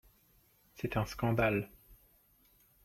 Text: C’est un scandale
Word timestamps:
C’est 0.77 0.97
un 0.97 1.05
scandale 1.05 1.69